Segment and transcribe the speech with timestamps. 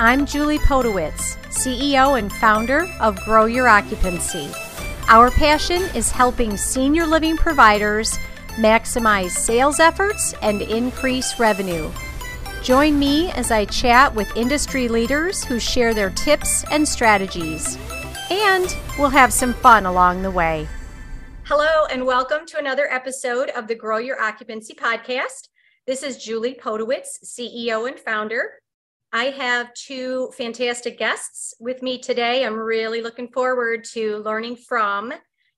[0.00, 4.48] I'm Julie Podewitz, CEO and founder of Grow Your Occupancy.
[5.08, 8.16] Our passion is helping senior living providers
[8.58, 11.90] maximize sales efforts and increase revenue.
[12.62, 17.76] Join me as I chat with industry leaders who share their tips and strategies.
[18.30, 20.68] And we'll have some fun along the way.
[21.42, 25.48] Hello, and welcome to another episode of the Grow Your Occupancy podcast.
[25.88, 28.60] This is Julie Podewitz, CEO and founder.
[29.12, 32.44] I have two fantastic guests with me today.
[32.44, 35.14] I'm really looking forward to learning from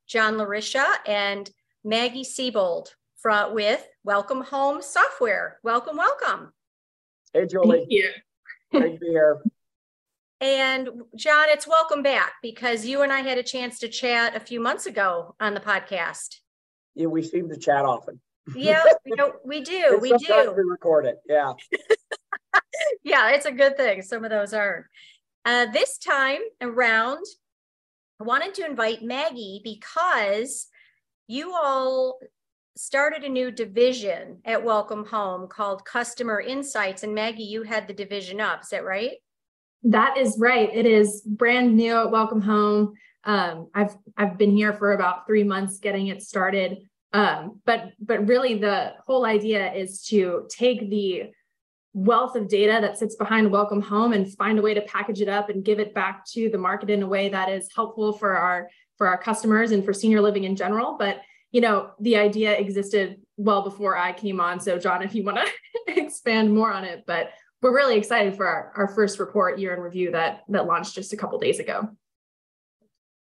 [0.07, 1.51] John Lariccia and
[1.83, 5.59] Maggie Seybold from, with Welcome Home Software.
[5.65, 6.53] Welcome, welcome.
[7.33, 7.79] Hey, Julie.
[7.79, 8.11] Thank you.
[8.71, 9.43] Great to be here.
[10.41, 14.41] And John, it's welcome back because you and I had a chance to chat a
[14.41, 16.37] few months ago on the podcast.
[16.95, 18.21] Yeah, we seem to chat often.
[18.55, 19.99] Yeah, you know, we do.
[20.03, 20.55] we do.
[20.57, 21.19] We record it.
[21.29, 21.55] Yeah.
[23.03, 24.03] yeah, it's a good thing.
[24.03, 24.87] Some of those aren't.
[25.45, 27.25] Uh, this time around,
[28.21, 30.69] I wanted to invite Maggie because
[31.27, 32.19] you all
[32.77, 37.03] started a new division at Welcome Home called Customer Insights.
[37.03, 38.63] And Maggie, you had the division up.
[38.63, 39.13] Is that right?
[39.83, 40.69] That is right.
[40.73, 42.95] It is brand new at Welcome Home.
[43.25, 46.79] Um, I've I've been here for about three months getting it started.
[47.13, 51.31] Um, but but really the whole idea is to take the
[51.93, 55.29] wealth of data that sits behind Welcome Home and find a way to package it
[55.29, 58.37] up and give it back to the market in a way that is helpful for
[58.37, 60.97] our for our customers and for senior living in general.
[60.99, 61.21] But
[61.53, 64.61] you know, the idea existed well before I came on.
[64.61, 65.47] So, John, if you want to
[66.01, 69.81] expand more on it, but we're really excited for our, our first report year in
[69.81, 71.89] review that that launched just a couple days ago.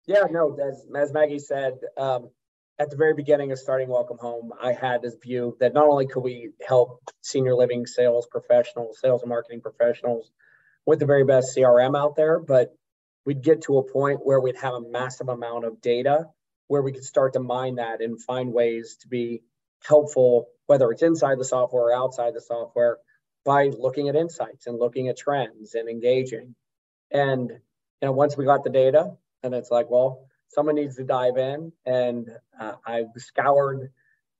[0.07, 2.31] Yeah, no, as, as Maggie said, um,
[2.79, 6.07] at the very beginning of starting Welcome Home, I had this view that not only
[6.07, 10.31] could we help senior living sales professionals, sales and marketing professionals
[10.85, 12.77] with the very best CRM out there, but
[13.25, 16.27] we'd get to a point where we'd have a massive amount of data
[16.69, 19.43] where we could start to mine that and find ways to be
[19.87, 22.99] helpful, whether it's inside the software or outside the software,
[23.45, 26.55] by looking at insights and looking at trends and engaging.
[27.11, 31.05] And you know, once we got the data, and it's like, well, someone needs to
[31.05, 33.91] dive in, and uh, I scoured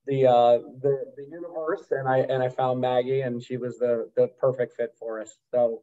[0.07, 4.11] the, uh, the the universe, and I and I found Maggie, and she was the
[4.17, 5.37] the perfect fit for us.
[5.53, 5.83] So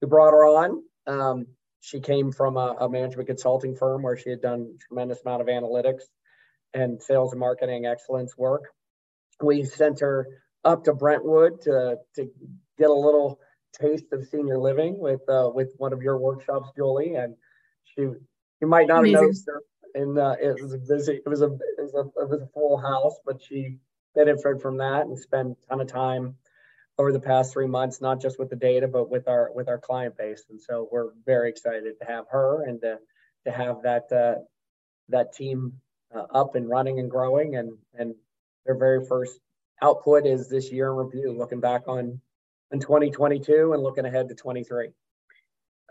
[0.00, 0.82] we brought her on.
[1.06, 1.46] Um,
[1.80, 5.48] she came from a, a, management consulting firm where she had done tremendous amount of
[5.48, 6.04] analytics
[6.72, 8.72] and sales and marketing excellence work.
[9.42, 10.26] We sent her
[10.64, 12.30] up to Brentwood to, to
[12.78, 13.38] get a little
[13.78, 17.16] taste of senior living with uh, with one of your workshops, Julie.
[17.16, 17.34] And
[17.84, 18.08] she,
[18.60, 19.14] you might not Amazing.
[19.14, 19.62] have noticed her.
[19.96, 22.46] And uh, it was a busy, it was a, it was a, it was a
[22.48, 23.78] full house, but she
[24.14, 26.36] benefited from that and spent a ton of time
[26.98, 29.78] over the past three months, not just with the data, but with our with our
[29.78, 30.44] client base.
[30.50, 32.98] And so we're very excited to have her and to
[33.44, 34.40] to have that uh,
[35.08, 35.74] that team
[36.14, 37.56] uh, up and running and growing.
[37.56, 38.14] And and
[38.64, 39.38] their very first
[39.82, 42.20] output is this year in review, looking back on
[42.70, 44.88] in 2022 and looking ahead to 23.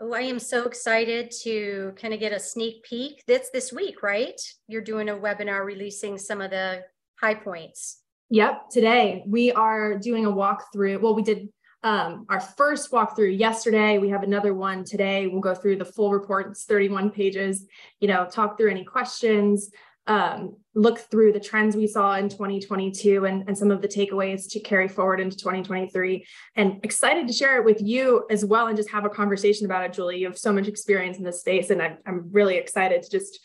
[0.00, 3.22] Oh, I am so excited to kind of get a sneak peek.
[3.28, 4.40] That's this week, right?
[4.66, 6.82] You're doing a webinar releasing some of the
[7.20, 8.00] high points.
[8.30, 8.70] Yep.
[8.70, 11.00] Today we are doing a walkthrough.
[11.00, 11.48] Well, we did
[11.84, 13.98] um, our first walkthrough yesterday.
[13.98, 15.28] We have another one today.
[15.28, 16.48] We'll go through the full report.
[16.50, 17.64] It's 31 pages,
[18.00, 19.70] you know, talk through any questions,
[20.06, 24.50] um, look through the trends we saw in 2022 and, and some of the takeaways
[24.50, 26.26] to carry forward into 2023.
[26.56, 29.84] And excited to share it with you as well and just have a conversation about
[29.84, 30.18] it, Julie.
[30.18, 33.40] You have so much experience in this space, and I'm, I'm really excited to just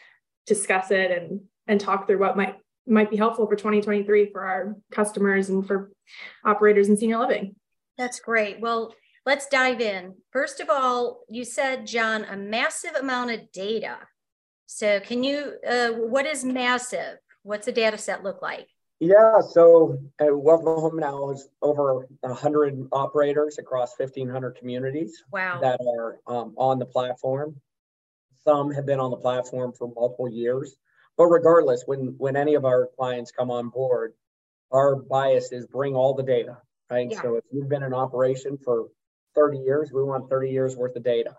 [0.46, 2.56] discuss it and and talk through what might
[2.88, 5.92] might be helpful for 2023 for our customers and for
[6.44, 7.56] operators in senior living.
[7.98, 8.60] That's great.
[8.60, 8.96] Well,
[9.26, 10.16] let's dive in.
[10.32, 14.00] First of all, you said, John, a massive amount of data.
[14.72, 17.18] So, can you, uh, what is massive?
[17.42, 18.68] What's a data set look like?
[19.00, 25.60] Yeah, so uh, Welcome Home now is over 100 operators across 1,500 communities wow.
[25.60, 27.56] that are um, on the platform.
[28.44, 30.76] Some have been on the platform for multiple years.
[31.18, 34.14] But regardless, when when any of our clients come on board,
[34.72, 36.60] our bias is bring all the data,
[36.92, 37.08] right?
[37.10, 37.22] Yeah.
[37.24, 38.90] So if you've been in operation for
[39.34, 41.36] 30 years, we want 30 years worth of data.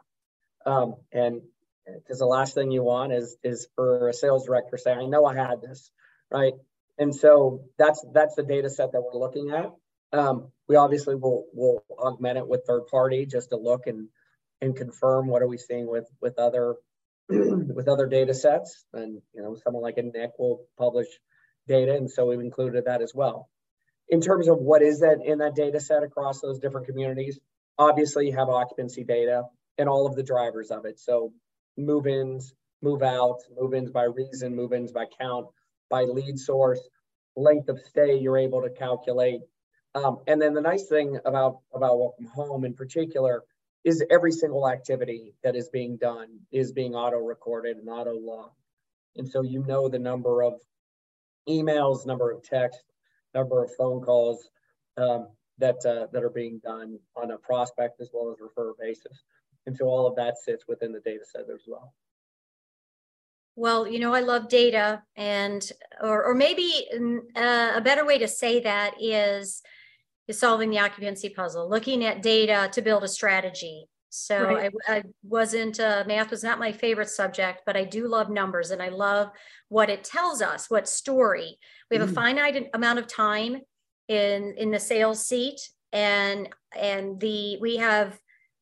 [0.67, 1.43] Um, and
[1.87, 5.25] because the last thing you want is is for a sales director saying, I know
[5.25, 5.91] I had this,
[6.31, 6.55] right?
[6.99, 9.71] And so that's that's the data set that we're looking at.
[10.13, 14.09] Um, we obviously will will augment it with third party just to look and
[14.61, 16.75] and confirm what are we seeing with with other
[17.29, 18.85] with other data sets.
[18.93, 21.09] And you know, someone like a NIC will publish
[21.67, 23.49] data, and so we've included that as well.
[24.09, 27.39] In terms of what is that in that data set across those different communities,
[27.79, 29.45] obviously you have occupancy data
[29.79, 30.99] and all of the drivers of it.
[30.99, 31.33] So
[31.87, 35.47] move-ins, move-outs, move-ins by reason, move-ins by count,
[35.89, 36.81] by lead source,
[37.37, 39.41] length of stay you're able to calculate.
[39.95, 43.43] Um, and then the nice thing about, about Welcome Home in particular
[43.85, 48.55] is every single activity that is being done is being auto-recorded and auto-logged.
[49.17, 50.55] And so you know the number of
[51.49, 52.85] emails, number of texts,
[53.35, 54.49] number of phone calls
[54.97, 55.29] um,
[55.59, 59.25] that, uh, that are being done on a prospect as well as refer basis.
[59.67, 61.95] And so all of that sits within the data set as well.
[63.57, 65.71] Well, you know, I love data, and
[66.01, 66.87] or or maybe
[67.37, 69.61] uh, a better way to say that is
[70.29, 73.87] is solving the occupancy puzzle, looking at data to build a strategy.
[74.09, 74.73] So right.
[74.89, 78.71] I, I, wasn't uh, math was not my favorite subject, but I do love numbers,
[78.71, 79.31] and I love
[79.69, 81.59] what it tells us, what story.
[81.91, 82.13] We have mm.
[82.13, 83.61] a finite amount of time
[84.09, 85.61] in in the sales seat,
[85.93, 88.19] and and the we have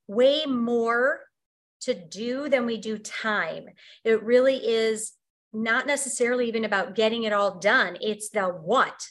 [0.08, 1.20] way more
[1.82, 3.66] to do than we do time.
[4.04, 5.12] It really is
[5.52, 7.96] not necessarily even about getting it all done.
[8.00, 9.06] It's the what.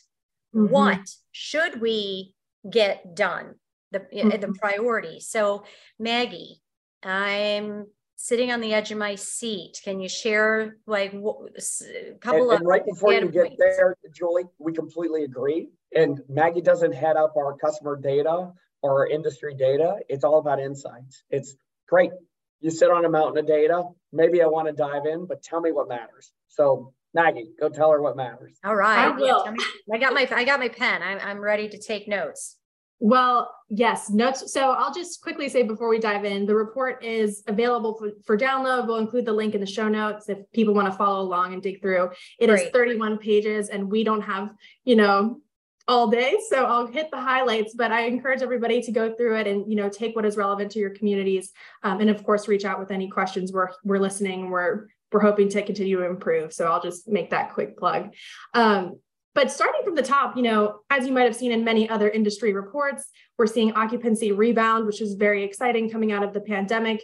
[0.53, 0.73] Mm-hmm.
[0.73, 2.33] What should we
[2.69, 3.55] get done?
[3.91, 4.41] The, mm-hmm.
[4.41, 5.21] the priority.
[5.21, 5.63] So,
[5.97, 6.61] Maggie,
[7.01, 7.85] I'm
[8.17, 9.79] sitting on the edge of my seat.
[9.83, 13.57] Can you share like a couple and, of and right before you get points?
[13.59, 15.69] there, Julie, we completely agree.
[15.95, 18.51] And Maggie doesn't head up our customer data
[18.81, 19.97] or industry data.
[20.09, 21.23] It's all about insights.
[21.29, 21.55] It's
[21.87, 22.11] great
[22.59, 23.83] you sit on a mountain of data.
[24.11, 26.31] Maybe I want to dive in, but tell me what matters.
[26.47, 28.57] So Maggie, go tell her what matters.
[28.63, 29.05] All right.
[29.05, 29.43] I will.
[29.45, 29.63] Yeah, me,
[29.93, 31.01] I got my I got my pen.
[31.01, 32.57] I'm I'm ready to take notes.
[32.99, 34.51] Well, yes, notes.
[34.51, 38.35] So I'll just quickly say before we dive in, the report is available for, for
[38.35, 38.87] download.
[38.87, 41.61] We'll include the link in the show notes if people want to follow along and
[41.61, 42.09] dig through.
[42.39, 42.65] It Great.
[42.65, 44.51] is 31 pages, and we don't have,
[44.83, 45.41] you know,
[45.87, 46.37] all day.
[46.49, 49.75] So I'll hit the highlights, but I encourage everybody to go through it and you
[49.75, 51.51] know take what is relevant to your communities,
[51.83, 53.51] um, and of course reach out with any questions.
[53.51, 54.49] We're we're listening.
[54.49, 56.53] We're we're hoping to continue to improve.
[56.53, 58.13] So I'll just make that quick plug.
[58.53, 58.99] Um,
[59.33, 62.09] but starting from the top, you know, as you might have seen in many other
[62.09, 63.05] industry reports,
[63.37, 67.03] we're seeing occupancy rebound, which is very exciting coming out of the pandemic.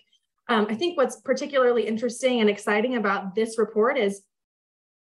[0.50, 4.24] Um, I think what's particularly interesting and exciting about this report is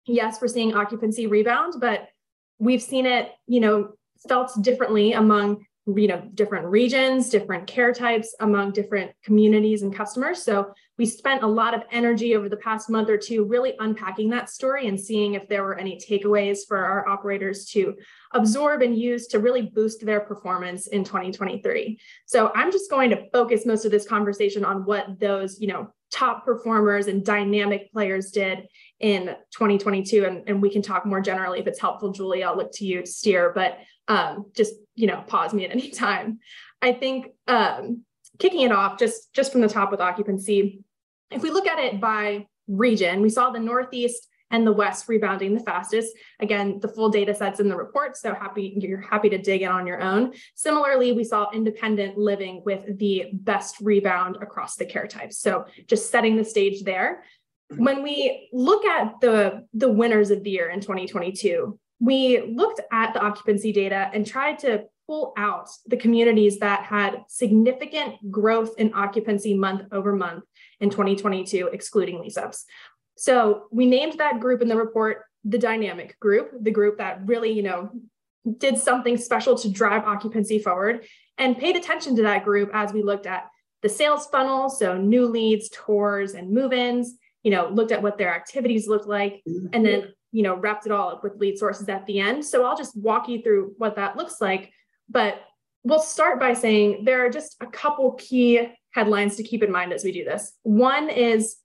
[0.05, 2.09] yes, we're seeing occupancy rebound, but
[2.63, 3.93] we've seen it, you know,
[4.27, 10.41] felt differently among you know different regions different care types among different communities and customers.
[10.41, 14.29] So we spent a lot of energy over the past month or two really unpacking
[14.29, 17.95] that story and seeing if there were any takeaways for our operators to
[18.33, 23.29] absorb and use to really boost their performance in 2023 so i'm just going to
[23.31, 28.29] focus most of this conversation on what those you know top performers and dynamic players
[28.29, 28.67] did
[28.99, 31.59] in 2022 and, and we can talk more generally.
[31.59, 35.23] If it's helpful julie i'll look to you to steer but um, just you know
[35.27, 36.39] pause me at any time.
[36.81, 38.03] I think um,
[38.39, 40.83] kicking it off just just from the top with occupancy.
[41.31, 45.53] If we look at it by region we saw the northeast and the west rebounding
[45.53, 46.15] the fastest.
[46.39, 49.69] Again the full data sets in the report so happy you're happy to dig in
[49.69, 50.33] on your own.
[50.55, 55.39] Similarly we saw independent living with the best rebound across the care types.
[55.39, 57.23] So just setting the stage there.
[57.75, 63.13] When we look at the the winners of the year in 2022 we looked at
[63.13, 68.93] the occupancy data and tried to pull out the communities that had significant growth in
[68.93, 70.43] occupancy month over month
[70.79, 72.65] in 2022 excluding lease ups
[73.17, 77.51] so we named that group in the report the dynamic group the group that really
[77.51, 77.89] you know
[78.57, 81.05] did something special to drive occupancy forward
[81.37, 83.47] and paid attention to that group as we looked at
[83.81, 88.33] the sales funnel so new leads tours and move-ins you know, looked at what their
[88.33, 92.05] activities looked like, and then, you know, wrapped it all up with lead sources at
[92.05, 92.43] the end.
[92.43, 94.71] So I'll just walk you through what that looks like.
[95.09, 95.41] But
[95.83, 99.93] we'll start by saying there are just a couple key headlines to keep in mind
[99.93, 100.53] as we do this.
[100.63, 101.57] One is,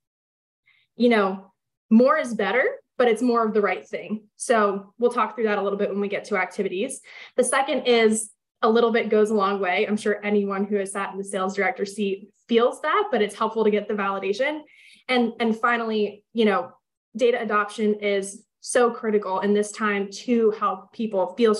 [0.97, 1.53] you know,
[1.91, 2.65] more is better,
[2.97, 4.25] but it's more of the right thing.
[4.37, 7.01] So we'll talk through that a little bit when we get to activities.
[7.37, 8.31] The second is
[8.61, 9.87] a little bit goes a long way.
[9.87, 13.37] I'm sure anyone who has sat in the sales director seat feels that, but it's
[13.37, 14.63] helpful to get the validation.
[15.09, 16.73] And, and finally, you know,
[17.17, 21.57] data adoption is so critical in this time to help people feel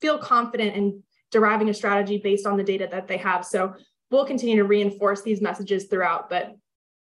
[0.00, 3.44] feel confident in deriving a strategy based on the data that they have.
[3.44, 3.74] So
[4.10, 6.56] we'll continue to reinforce these messages throughout, but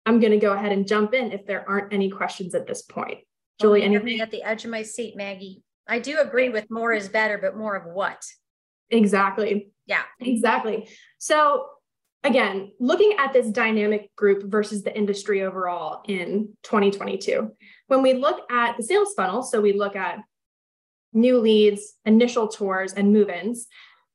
[0.05, 2.81] I'm going to go ahead and jump in if there aren't any questions at this
[2.81, 3.19] point.
[3.59, 4.21] Julie, anything?
[4.21, 5.63] At the edge of my seat, Maggie.
[5.87, 8.23] I do agree with more is better, but more of what?
[8.89, 9.71] Exactly.
[9.85, 10.03] Yeah.
[10.19, 10.89] Exactly.
[11.17, 11.65] So
[12.23, 17.51] again, looking at this dynamic group versus the industry overall in 2022,
[17.87, 20.19] when we look at the sales funnel, so we look at
[21.13, 23.67] new leads, initial tours, and move ins,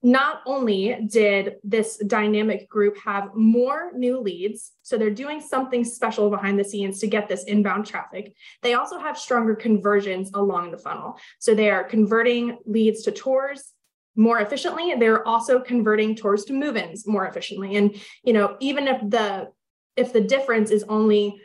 [0.03, 6.29] not only did this dynamic group have more new leads, so they're doing something special
[6.29, 10.79] behind the scenes to get this inbound traffic, they also have stronger conversions along the
[10.79, 11.17] funnel.
[11.39, 13.73] So they are converting leads to tours
[14.17, 14.95] more efficiently.
[14.99, 17.77] They're also converting tours to move-ins more efficiently.
[17.77, 19.53] And you know, even if the
[19.97, 21.41] if the difference is only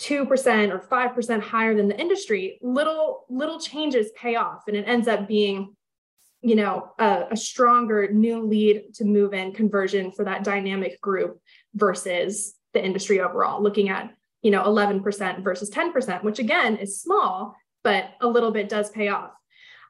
[0.00, 0.28] 2%
[0.70, 5.26] or 5% higher than the industry, little little changes pay off and it ends up
[5.26, 5.74] being
[6.40, 11.40] you know a, a, stronger new lead to move in conversion for that dynamic group
[11.74, 13.62] versus the industry overall.
[13.62, 18.68] Looking at you know 11% versus 10% which again is small but a little bit
[18.68, 19.32] does pay off.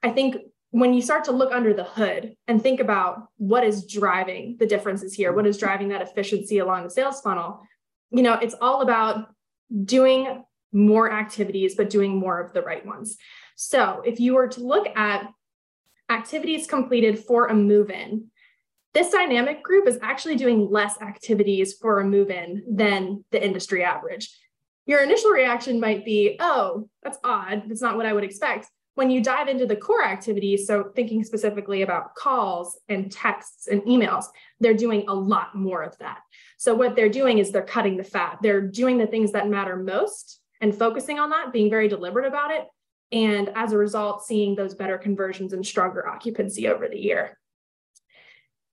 [0.03, 0.37] I think
[0.71, 4.67] when you start to look under the hood and think about what is driving the
[4.67, 7.63] differences here what is driving that efficiency along the sales funnel
[8.11, 9.29] you know it's all about
[9.85, 13.17] doing more activities but doing more of the right ones.
[13.57, 15.29] So if you were to look at
[16.09, 18.27] activities completed for a move in.
[18.95, 23.85] This dynamic group is actually doing less activities for a move in than the industry
[23.85, 24.35] average.
[24.87, 27.65] Your initial reaction might be, oh, that's odd.
[27.69, 28.69] That's not what I would expect.
[28.95, 33.83] When you dive into the core activities, so thinking specifically about calls and texts and
[33.83, 34.25] emails,
[34.59, 36.19] they're doing a lot more of that.
[36.57, 38.39] So, what they're doing is they're cutting the fat.
[38.43, 42.51] They're doing the things that matter most and focusing on that, being very deliberate about
[42.51, 42.67] it,
[43.11, 47.39] and as a result, seeing those better conversions and stronger occupancy over the year.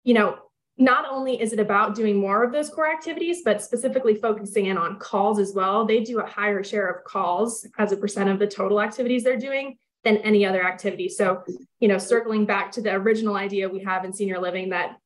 [0.04, 0.38] You know,
[0.78, 4.78] not only is it about doing more of those core activities, but specifically focusing in
[4.78, 5.86] on calls as well.
[5.86, 9.38] They do a higher share of calls as a percent of the total activities they're
[9.38, 11.08] doing than any other activity.
[11.08, 11.44] So,
[11.80, 14.98] you know, circling back to the original idea we have in senior living that,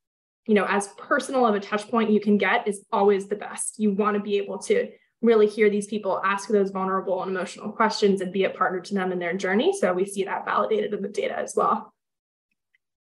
[0.47, 3.75] you know, as personal of a touch point you can get is always the best.
[3.77, 4.89] You want to be able to
[5.21, 8.93] really hear these people ask those vulnerable and emotional questions and be a partner to
[8.93, 9.73] them in their journey.
[9.77, 11.93] So we see that validated in the data as well.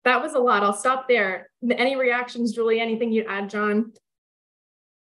[0.04, 0.62] That was a lot.
[0.62, 1.50] I'll stop there.
[1.68, 2.78] Any reactions, Julie?
[2.78, 3.92] Anything you'd add, John?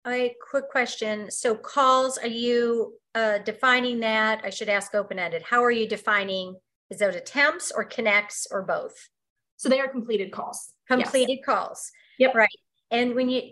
[0.07, 1.31] A quick question.
[1.31, 4.41] So calls, are you uh, defining that?
[4.45, 5.43] I should ask open-ended.
[5.43, 6.57] How are you defining,
[6.91, 9.09] is those attempts or connects or both?
[9.57, 10.73] So they are completed calls.
[10.89, 11.47] Completed yes.
[11.47, 11.91] calls.
[12.19, 12.35] Yep.
[12.35, 12.49] Right.
[12.91, 13.43] And when you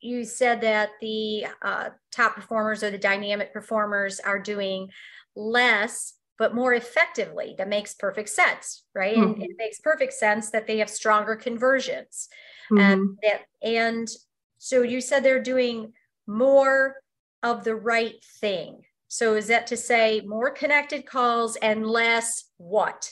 [0.00, 4.88] you said that the uh, top performers or the dynamic performers are doing
[5.36, 9.40] less but more effectively that makes perfect sense right mm-hmm.
[9.40, 12.28] and it makes perfect sense that they have stronger conversions
[12.70, 12.78] mm-hmm.
[12.78, 14.08] and that and
[14.58, 15.92] so you said they're doing
[16.26, 16.96] more
[17.42, 23.10] of the right thing so is that to say more connected calls and less what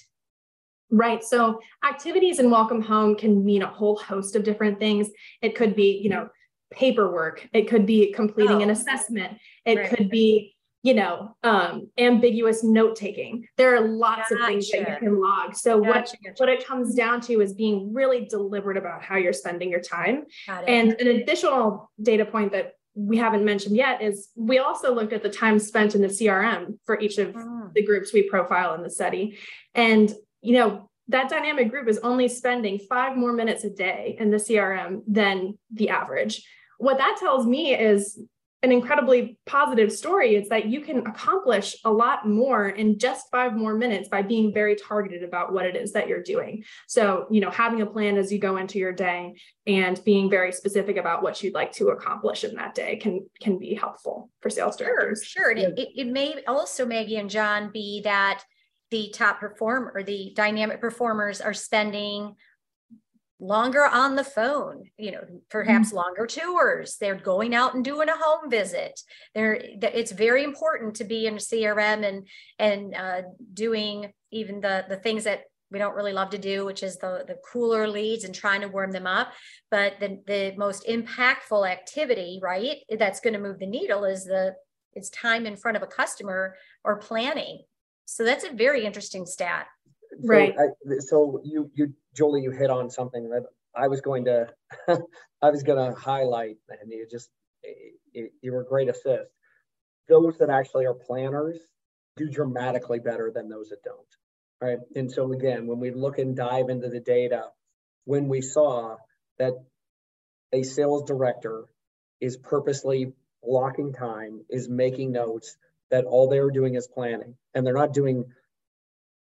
[0.90, 1.24] Right.
[1.24, 5.08] So activities in Welcome Home can mean a whole host of different things.
[5.42, 6.28] It could be, you know,
[6.72, 8.60] paperwork it could be completing oh.
[8.60, 9.90] an assessment it right.
[9.90, 14.34] could be you know um, ambiguous note taking there are lots gotcha.
[14.40, 16.16] of things that you can log so gotcha.
[16.22, 19.80] what what it comes down to is being really deliberate about how you're spending your
[19.80, 20.24] time
[20.66, 25.22] and an additional data point that we haven't mentioned yet is we also looked at
[25.22, 27.70] the time spent in the crm for each of oh.
[27.74, 29.36] the groups we profile in the study
[29.74, 34.30] and you know that dynamic group is only spending five more minutes a day in
[34.30, 36.46] the CRM than the average.
[36.78, 38.18] What that tells me is
[38.62, 43.54] an incredibly positive story is that you can accomplish a lot more in just five
[43.54, 46.64] more minutes by being very targeted about what it is that you're doing.
[46.88, 49.36] So, you know, having a plan as you go into your day
[49.66, 53.58] and being very specific about what you'd like to accomplish in that day can can
[53.58, 55.22] be helpful for sales directors.
[55.22, 55.72] Sure, sure.
[55.76, 58.42] It, it may also, Maggie and John, be that
[58.90, 62.36] the top performer or the dynamic performers are spending
[63.38, 65.96] longer on the phone you know perhaps mm-hmm.
[65.96, 66.96] longer tours.
[66.98, 68.98] They're going out and doing a home visit.
[69.34, 72.26] There it's very important to be in a crm and
[72.58, 76.82] and uh, doing even the the things that we don't really love to do which
[76.82, 79.32] is the the cooler leads and trying to warm them up.
[79.70, 84.54] But the the most impactful activity right that's going to move the needle is the
[84.94, 87.64] it's time in front of a customer or planning
[88.06, 89.66] so that's a very interesting stat.
[90.10, 90.54] So right.
[90.58, 93.42] I, so you, you, Julie, you hit on something that
[93.76, 94.48] I was going to,
[95.42, 97.28] I was going to highlight, and you just,
[98.12, 99.30] you, you were a great assist.
[100.08, 101.58] Those that actually are planners
[102.16, 103.98] do dramatically better than those that don't.
[104.60, 104.78] Right.
[104.94, 107.50] And so again, when we look and dive into the data,
[108.04, 108.96] when we saw
[109.38, 109.52] that
[110.52, 111.64] a sales director
[112.20, 115.56] is purposely blocking time, is making notes,
[115.90, 118.24] that all they're doing is planning and they're not doing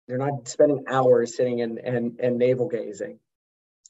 [0.08, 3.18] they're not spending hours sitting and and, and navel gazing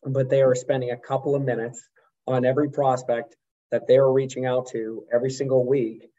[0.05, 1.89] but they are spending a couple of minutes
[2.27, 3.37] on every prospect
[3.71, 6.11] that they are reaching out to every single week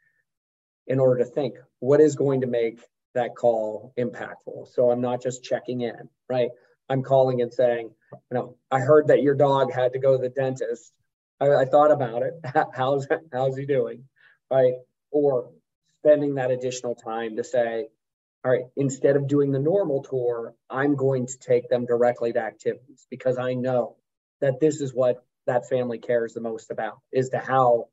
[0.86, 2.80] in order to think what is going to make
[3.14, 6.50] that call impactful so i'm not just checking in right
[6.92, 10.22] I'm calling and saying, you know, I heard that your dog had to go to
[10.22, 10.92] the dentist.
[11.40, 12.34] I, I thought about it.
[12.74, 14.04] how's how's he doing?
[14.50, 14.74] Right?
[15.10, 15.50] Or
[16.04, 17.86] spending that additional time to say,
[18.44, 22.40] all right, instead of doing the normal tour, I'm going to take them directly to
[22.40, 23.96] activities because I know
[24.40, 27.88] that this is what that family cares the most about is to how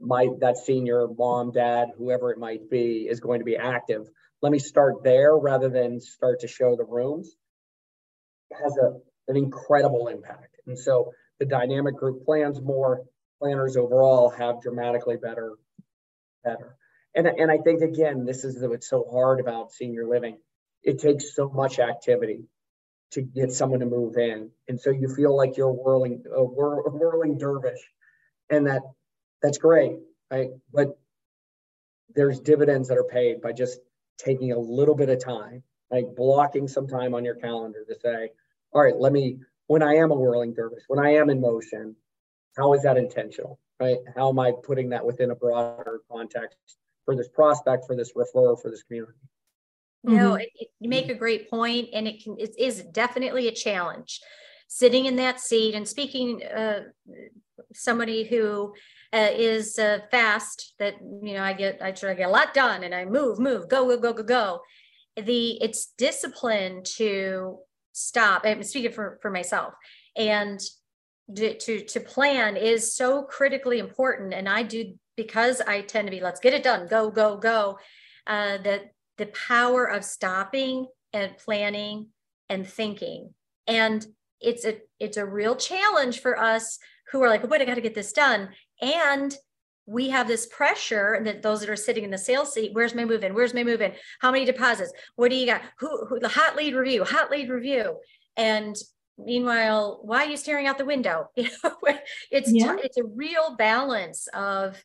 [0.00, 4.08] my that senior mom, dad, whoever it might be, is going to be active.
[4.42, 7.34] Let me start there rather than start to show the rooms.
[8.50, 8.96] It has a,
[9.30, 10.56] an incredible impact.
[10.66, 13.02] And so the dynamic group plans more,
[13.40, 15.52] planners overall have dramatically better,
[16.44, 16.76] better.
[17.16, 20.36] And, and I think again, this is what's so hard about senior living.
[20.82, 22.44] It takes so much activity
[23.12, 24.50] to get someone to move in.
[24.68, 27.80] And so you feel like you're whirling uh, a whirling dervish.
[28.50, 28.82] And that
[29.42, 29.98] that's great,
[30.30, 30.50] right?
[30.72, 30.98] But
[32.14, 33.80] there's dividends that are paid by just
[34.18, 38.30] taking a little bit of time, like blocking some time on your calendar to say,
[38.72, 41.96] all right, let me, when I am a whirling dervish, when I am in motion,
[42.56, 43.98] how is that intentional, right?
[44.14, 48.60] How am I putting that within a broader context for this prospect, for this referrer,
[48.60, 49.14] for this community?
[50.02, 50.40] You know, mm-hmm.
[50.40, 54.20] it, it, you make a great point, and it can it is definitely a challenge.
[54.68, 56.82] Sitting in that seat and speaking, uh,
[57.72, 58.74] somebody who
[59.12, 62.52] uh, is uh, fast that you know i get i try to get a lot
[62.54, 64.60] done and i move move go go go go go
[65.16, 67.58] the it's discipline to
[67.92, 69.72] stop i'm speaking for for myself
[70.16, 70.60] and
[71.34, 76.10] to, to to plan is so critically important and i do because i tend to
[76.10, 77.78] be let's get it done go go go
[78.26, 82.08] uh that the power of stopping and planning
[82.48, 83.32] and thinking
[83.66, 84.06] and
[84.40, 86.78] it's a it's a real challenge for us
[87.10, 88.48] who are like, oh, wait, I got to get this done.
[88.80, 89.36] And
[89.86, 93.04] we have this pressure that those that are sitting in the sales seat, where's my
[93.04, 93.34] move in?
[93.34, 93.92] Where's my move in?
[94.20, 94.92] How many deposits?
[95.14, 95.62] What do you got?
[95.78, 97.98] Who, who the hot lead review, hot lead review.
[98.36, 98.76] And
[99.16, 101.30] meanwhile, why are you staring out the window?
[101.36, 101.76] You know,
[102.30, 102.76] it's yeah.
[102.82, 104.82] it's a real balance of,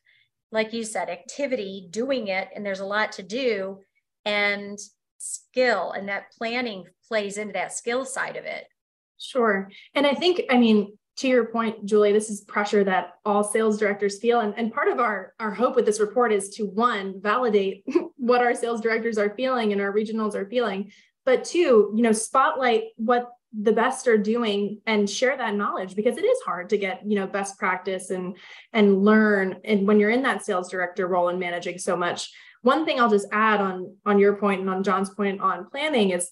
[0.52, 3.80] like you said, activity, doing it, and there's a lot to do,
[4.24, 4.78] and
[5.18, 8.66] skill, and that planning plays into that skill side of it.
[9.18, 9.70] Sure.
[9.94, 13.78] And I think, I mean, to your point, Julie, this is pressure that all sales
[13.78, 14.40] directors feel.
[14.40, 17.84] And, and part of our, our hope with this report is to one, validate
[18.16, 20.90] what our sales directors are feeling and our regionals are feeling,
[21.24, 26.16] but two, you know, spotlight what the best are doing and share that knowledge because
[26.16, 28.36] it is hard to get you know best practice and
[28.72, 32.30] and learn and when you're in that sales director role and managing so much
[32.62, 36.10] one thing i'll just add on on your point and on john's point on planning
[36.10, 36.30] is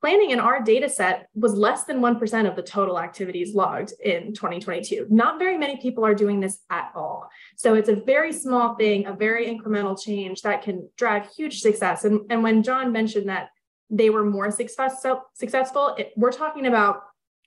[0.00, 4.34] planning in our data set was less than 1% of the total activities logged in
[4.34, 5.06] 2022.
[5.08, 7.30] Not very many people are doing this at all.
[7.56, 12.04] So it's a very small thing, a very incremental change that can drive huge success.
[12.04, 13.50] And, and when John mentioned that
[13.92, 17.02] they were more success, successful, it, we're talking about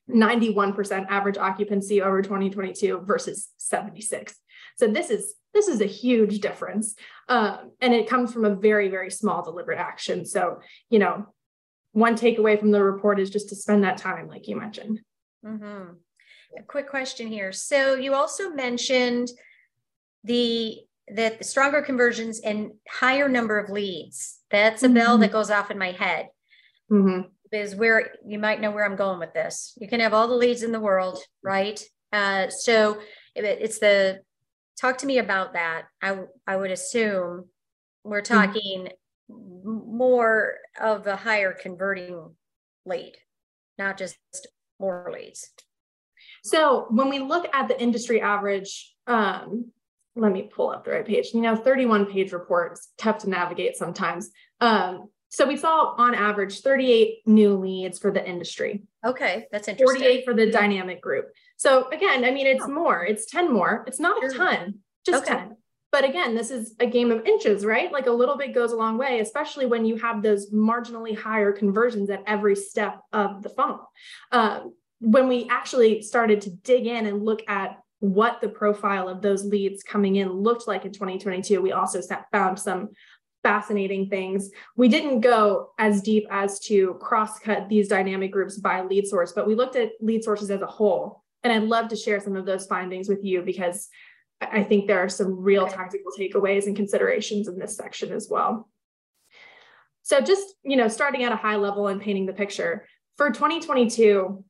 [0.10, 4.36] 91% average occupancy over 2022 versus 76.
[4.78, 6.96] So this is this is a huge difference,
[7.30, 10.26] um, and it comes from a very very small deliberate action.
[10.26, 11.28] So you know
[11.94, 15.00] one takeaway from the report is just to spend that time, like you mentioned.
[15.46, 15.94] Mm-hmm.
[16.60, 17.54] A quick question here.
[17.54, 19.30] So you also mentioned
[20.26, 24.40] the that the stronger conversions and higher number of leads.
[24.52, 24.96] That's a mm-hmm.
[24.96, 26.28] bell that goes off in my head.
[26.92, 27.22] Mm-hmm.
[27.52, 29.78] Is where you might know where I'm going with this.
[29.80, 31.82] You can have all the leads in the world, right?
[32.12, 32.98] Uh, so
[33.36, 34.20] it's the
[34.80, 35.84] talk to me about that.
[36.02, 37.46] I I would assume
[38.04, 38.34] we're mm-hmm.
[38.34, 38.90] talking
[39.30, 42.36] more of a higher converting
[42.86, 43.14] lead,
[43.78, 44.18] not just
[44.80, 45.50] more leads.
[46.44, 49.72] So when we look at the industry average, um,
[50.16, 51.32] let me pull up the right page.
[51.34, 54.30] You know, 31 page reports, tough to navigate sometimes.
[54.62, 58.84] Um, so we saw on average 38 new leads for the industry.
[59.06, 60.00] Okay, that's interesting.
[60.00, 61.26] 48 for the dynamic group.
[61.58, 63.84] So again, I mean, it's more, it's 10 more.
[63.86, 65.36] It's not a ton, just okay.
[65.36, 65.58] 10.
[65.92, 67.92] But again, this is a game of inches, right?
[67.92, 71.52] Like a little bit goes a long way, especially when you have those marginally higher
[71.52, 73.92] conversions at every step of the funnel.
[74.32, 79.22] Um, when we actually started to dig in and look at what the profile of
[79.22, 82.90] those leads coming in looked like in 2022, we also found some
[83.46, 84.50] fascinating things.
[84.76, 89.34] We didn't go as deep as to cross cut these dynamic groups by lead source,
[89.34, 91.24] but we looked at lead sources as a whole.
[91.44, 93.88] And I'd love to share some of those findings with you because
[94.42, 98.68] I think there are some real tactical takeaways and considerations in this section as well.
[100.02, 104.44] So just, you know, starting at a high level and painting the picture, for 2022,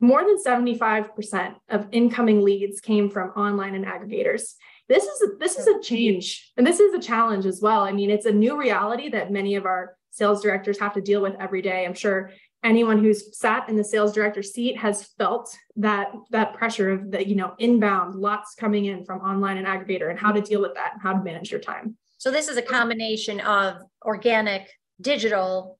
[0.00, 4.54] more than 75% of incoming leads came from online and aggregators.
[4.90, 6.52] This is a, this is a change.
[6.56, 7.82] And this is a challenge as well.
[7.82, 11.22] I mean, it's a new reality that many of our sales directors have to deal
[11.22, 11.86] with every day.
[11.86, 12.32] I'm sure
[12.64, 17.26] anyone who's sat in the sales director seat has felt that that pressure of the
[17.26, 20.74] you know inbound lots coming in from online and aggregator and how to deal with
[20.74, 21.96] that and how to manage your time.
[22.18, 24.68] So this is a combination of organic
[25.00, 25.78] digital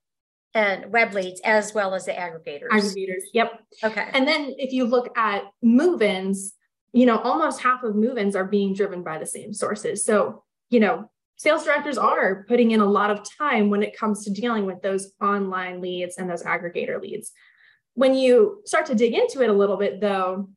[0.54, 2.68] and web leads as well as the aggregators.
[2.70, 3.60] Aggregators yep.
[3.82, 4.08] Okay.
[4.12, 6.54] And then if you look at move-ins
[6.92, 10.80] you know almost half of move-ins are being driven by the same sources so you
[10.80, 11.08] know
[11.40, 14.82] sales directors are putting in a lot of time when it comes to dealing with
[14.82, 17.32] those online leads and those aggregator leads.
[17.94, 20.50] When you start to dig into it a little bit, though,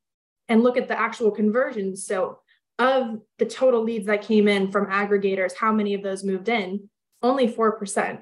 [0.49, 2.39] and look at the actual conversions, so
[2.79, 6.89] of the total leads that came in from aggregators, how many of those moved in?
[7.21, 8.19] Only 4%.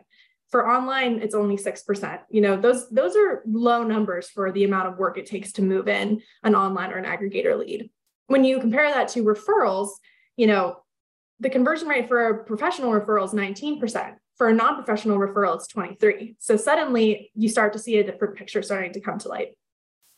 [0.51, 2.19] For online, it's only 6%.
[2.29, 5.63] You know, those those are low numbers for the amount of work it takes to
[5.63, 7.89] move in an online or an aggregator lead.
[8.31, 9.89] When you compare that to referrals,
[10.37, 10.77] you know,
[11.41, 14.15] the conversion rate for a professional referral is 19%.
[14.37, 16.37] For a non-professional referral, it's 23.
[16.39, 19.49] So suddenly you start to see a different picture starting to come to light.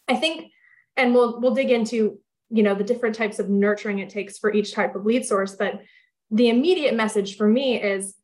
[0.08, 0.52] I think,
[0.96, 4.54] and we'll we'll dig into you know the different types of nurturing it takes for
[4.54, 5.82] each type of lead source, but
[6.30, 8.16] the immediate message for me is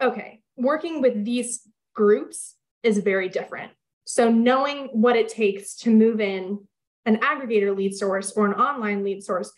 [0.00, 1.60] okay, working with these
[1.94, 3.72] groups is very different.
[4.06, 6.66] So knowing what it takes to move in
[7.06, 9.52] an aggregator lead source or an online lead source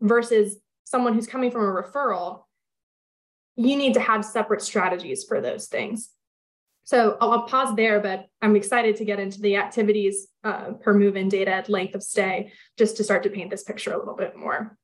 [0.00, 2.44] versus someone who's coming from a referral,
[3.56, 6.10] you need to have separate strategies for those things.
[6.84, 10.94] So I'll, I'll pause there, but I'm excited to get into the activities uh, per
[10.94, 14.16] move in data, length of stay, just to start to paint this picture a little
[14.16, 14.76] bit more.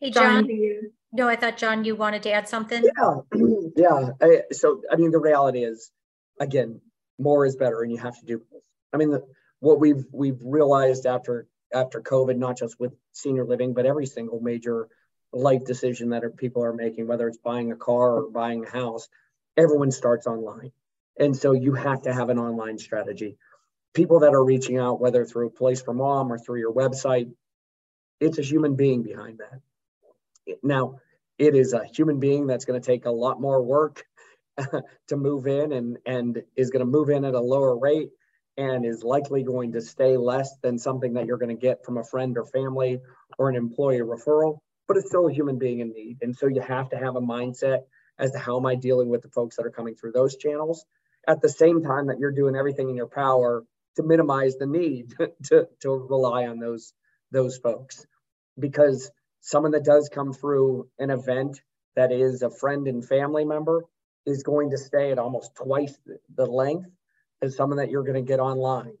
[0.00, 0.46] Hey, John.
[0.48, 2.82] John no, I thought, John, you wanted to add something?
[2.82, 3.14] Yeah.
[3.76, 4.10] yeah.
[4.20, 5.92] I, so, I mean, the reality is,
[6.40, 6.80] again,
[7.20, 8.62] more is better and you have to do both.
[8.92, 9.24] I mean, the,
[9.64, 14.38] what we've we've realized after after COVID, not just with senior living, but every single
[14.40, 14.88] major
[15.32, 19.08] life decision that people are making, whether it's buying a car or buying a house,
[19.56, 20.70] everyone starts online.
[21.18, 23.38] And so you have to have an online strategy.
[23.94, 27.32] People that are reaching out, whether through Place for Mom or through your website,
[28.20, 30.56] it's a human being behind that.
[30.62, 31.00] Now,
[31.38, 34.04] it is a human being that's going to take a lot more work
[35.08, 38.10] to move in and, and is going to move in at a lower rate
[38.56, 41.98] and is likely going to stay less than something that you're going to get from
[41.98, 43.00] a friend or family
[43.38, 46.18] or an employee referral, but it's still a human being in need.
[46.22, 47.80] And so you have to have a mindset
[48.18, 50.84] as to how am I dealing with the folks that are coming through those channels
[51.26, 53.64] at the same time that you're doing everything in your power
[53.96, 55.14] to minimize the need
[55.44, 56.92] to, to rely on those
[57.30, 58.06] those folks
[58.58, 61.60] because someone that does come through an event
[61.96, 63.82] that is a friend and family member
[64.24, 65.96] is going to stay at almost twice
[66.34, 66.88] the length
[67.42, 68.96] as someone that you're going to get online.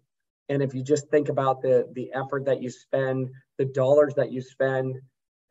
[0.48, 4.30] And if you just think about the the effort that you spend, the dollars that
[4.30, 4.96] you spend,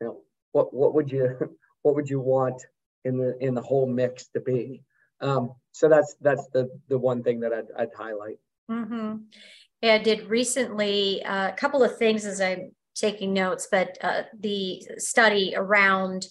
[0.00, 0.20] you know,
[0.52, 2.62] what what would you what would you want
[3.04, 4.82] in the in the whole mix to be?
[5.20, 8.38] Um, so that's that's the the one thing that I'd, I'd highlight.
[8.70, 9.16] Mm-hmm.
[9.82, 14.22] Yeah, I did recently uh, a couple of things as I'm taking notes, but uh,
[14.38, 16.26] the study around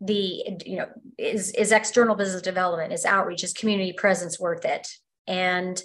[0.00, 4.88] the you know is is external business development, is outreach, is community presence worth it?
[5.28, 5.80] And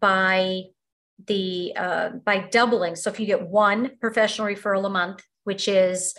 [0.00, 0.62] by
[1.26, 2.96] the uh, by doubling.
[2.96, 6.14] So if you get one professional referral a month which is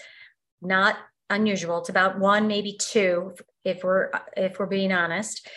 [0.62, 0.98] not
[1.30, 5.48] unusual it's about one maybe two if we're if we're being honest.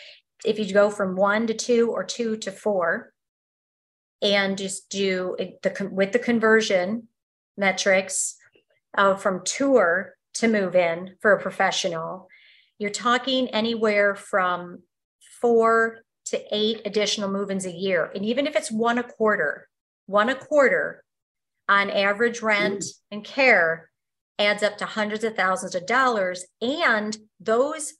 [0.44, 3.12] If you go from one to two or two to four
[4.22, 7.08] and just do the with the conversion
[7.56, 8.36] metrics
[8.96, 12.28] uh, from tour to move in for a professional
[12.78, 14.82] you're talking anywhere from
[15.40, 15.98] four
[16.30, 18.10] to eight additional move-ins a year.
[18.14, 19.68] And even if it's one a quarter,
[20.06, 21.02] one a quarter
[21.68, 22.92] on average rent mm.
[23.10, 23.90] and care
[24.38, 26.44] adds up to hundreds of thousands of dollars.
[26.60, 27.94] And those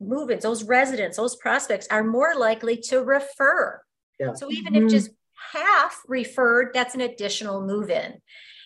[0.00, 3.80] move-ins, those residents, those prospects are more likely to refer.
[4.20, 4.34] Yeah.
[4.34, 4.86] So even mm-hmm.
[4.86, 5.10] if just
[5.52, 8.14] half referred, that's an additional move-in.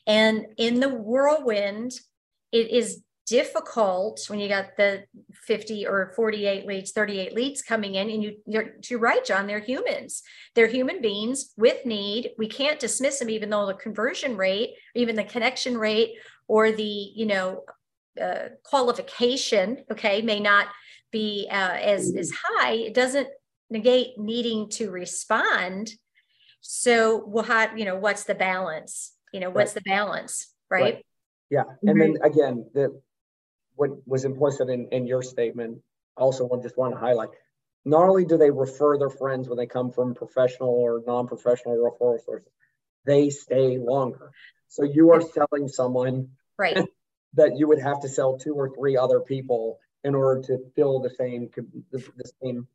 [0.06, 1.92] And in the whirlwind,
[2.50, 8.10] it is difficult when you got the 50 or 48 leads 38 leads coming in
[8.10, 10.22] and you you're, you're right john they're humans
[10.54, 15.14] they're human beings with need we can't dismiss them even though the conversion rate even
[15.14, 16.14] the connection rate
[16.48, 17.62] or the you know
[18.20, 20.66] uh, qualification okay may not
[21.12, 23.28] be uh, as as high it doesn't
[23.70, 25.90] negate needing to respond
[26.60, 29.84] so we'll you know what's the balance you know what's right.
[29.84, 30.82] the balance right?
[30.82, 31.04] right.
[31.52, 31.64] Yeah.
[31.82, 32.98] And then again, the
[33.74, 35.78] what was implicit in, in your statement,
[36.16, 37.30] also just want to highlight.
[37.84, 42.24] Not only do they refer their friends when they come from professional or non-professional referral
[42.24, 42.52] sources,
[43.04, 44.30] they stay longer.
[44.68, 46.78] So you are selling someone right
[47.34, 51.00] that you would have to sell two or three other people in order to fill
[51.00, 52.66] the same the, the same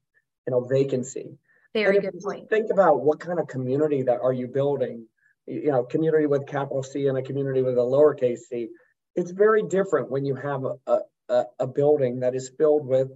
[0.45, 1.37] you know vacancy.
[1.73, 2.49] Very good point.
[2.49, 5.05] Think about what kind of community that are you building?
[5.45, 8.69] You know, community with capital C and a community with a lowercase c.
[9.17, 13.09] It's very different when you have a, a, a building that is filled with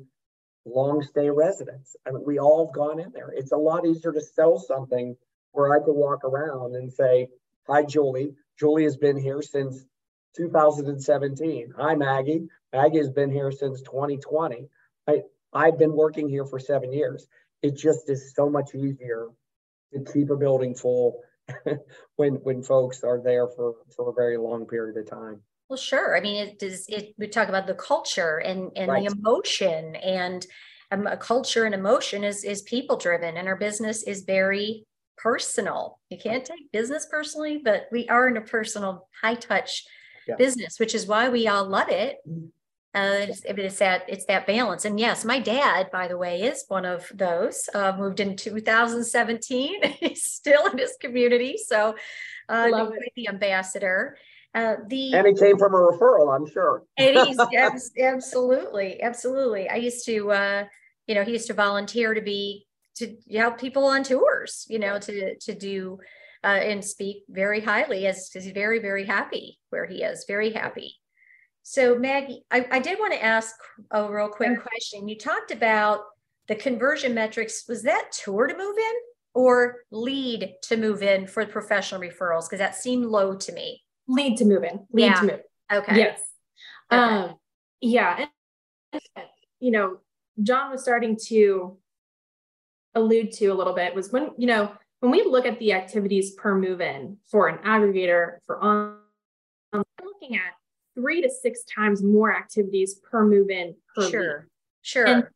[0.66, 1.96] long stay residents.
[2.08, 3.30] I mean, we all have gone in there.
[3.30, 5.16] It's a lot easier to sell something
[5.52, 7.28] where I could walk around and say,
[7.68, 8.34] Hi, Julie.
[8.60, 9.86] Julie has been here since
[10.38, 11.74] 2017.
[11.78, 12.48] Hi, Maggie.
[12.74, 14.70] Maggie has been here since 2020.
[15.08, 15.22] I,
[15.54, 17.28] I've been working here for seven years.
[17.62, 19.28] It just is so much easier
[19.94, 21.20] to keep a building full
[22.16, 25.42] when when folks are there for, for a very long period of time.
[25.72, 26.18] Well, sure.
[26.18, 26.86] I mean, it does.
[26.90, 29.08] It we talk about the culture and and right.
[29.08, 30.46] the emotion, and
[30.92, 35.98] um, a culture and emotion is is people driven, and our business is very personal.
[36.10, 39.86] You can't take business personally, but we are in a personal, high touch
[40.28, 40.36] yeah.
[40.36, 42.18] business, which is why we all love it.
[42.28, 42.48] Mm-hmm.
[42.94, 44.84] Uh, it's, it's that it's that balance.
[44.84, 47.70] And yes, my dad, by the way, is one of those.
[47.74, 49.84] Uh, moved in 2017.
[50.02, 51.96] He's still in his community, so
[52.50, 54.18] uh, love the ambassador.
[54.54, 56.84] Uh, the and it came from a referral, I'm sure.
[56.98, 57.28] it is
[57.72, 59.70] he's absolutely, absolutely.
[59.70, 60.64] I used to, uh,
[61.08, 65.00] you know, he used to volunteer to be to help people on tours, you know,
[65.00, 66.00] to to do
[66.44, 70.52] uh, and speak very highly as because he's very very happy where he is, very
[70.52, 70.96] happy.
[71.64, 73.56] So Maggie, I, I did want to ask
[73.92, 75.08] a real quick question.
[75.08, 76.02] You talked about
[76.48, 77.66] the conversion metrics.
[77.70, 78.94] Was that tour to move in
[79.34, 82.50] or lead to move in for professional referrals?
[82.50, 83.82] Because that seemed low to me.
[84.12, 84.86] Lead to move in.
[84.92, 85.14] Lead yeah.
[85.16, 85.40] to move.
[85.72, 85.98] Okay.
[85.98, 86.20] Yes.
[86.92, 87.02] Okay.
[87.02, 87.36] Um,
[87.80, 88.28] yeah.
[88.94, 89.02] And,
[89.60, 89.98] you know,
[90.42, 91.78] John was starting to
[92.94, 96.32] allude to a little bit was when, you know, when we look at the activities
[96.32, 98.98] per move in for an aggregator for on,
[99.74, 100.54] um, looking at
[100.96, 104.50] three to six times more activities per move in per sure week.
[104.82, 105.28] sure and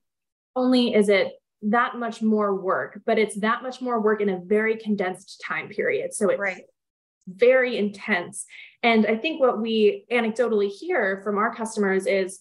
[0.55, 4.39] only is it that much more work but it's that much more work in a
[4.39, 6.63] very condensed time period so it's right.
[7.27, 8.45] Very intense
[8.83, 12.39] and i think what we anecdotally hear from our customers is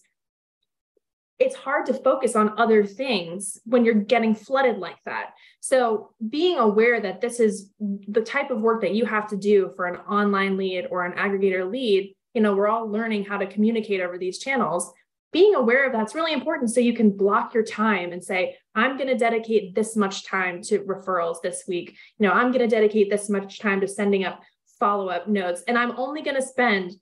[1.38, 5.30] it's hard to focus on other things when you're getting flooded like that.
[5.60, 9.72] So, being aware that this is the type of work that you have to do
[9.74, 13.46] for an online lead or an aggregator lead, you know, we're all learning how to
[13.46, 14.92] communicate over these channels.
[15.32, 18.96] Being aware of that's really important so you can block your time and say, I'm
[18.96, 21.96] going to dedicate this much time to referrals this week.
[22.18, 24.40] You know, I'm going to dedicate this much time to sending up
[24.78, 25.62] follow up notes.
[25.66, 26.92] And I'm only going to spend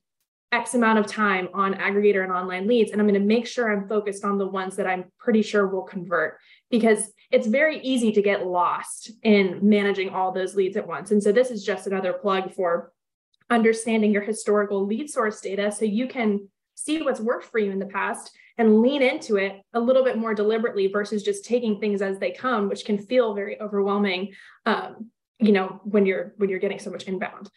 [0.52, 2.90] X amount of time on aggregator and online leads.
[2.90, 5.66] And I'm going to make sure I'm focused on the ones that I'm pretty sure
[5.66, 6.38] will convert
[6.70, 11.10] because it's very easy to get lost in managing all those leads at once.
[11.10, 12.92] And so this is just another plug for
[13.48, 17.78] understanding your historical lead source data so you can see what's worked for you in
[17.78, 22.02] the past and lean into it a little bit more deliberately versus just taking things
[22.02, 24.32] as they come, which can feel very overwhelming.
[24.66, 25.10] Um,
[25.42, 27.50] you know, when you're when you're getting so much inbound.